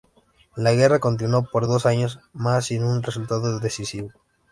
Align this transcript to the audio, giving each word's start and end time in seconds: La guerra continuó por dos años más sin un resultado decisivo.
La 0.55 0.71
guerra 0.73 0.97
continuó 0.97 1.43
por 1.43 1.67
dos 1.67 1.85
años 1.85 2.21
más 2.33 2.65
sin 2.65 2.83
un 2.83 3.03
resultado 3.03 3.59
decisivo. 3.59 4.09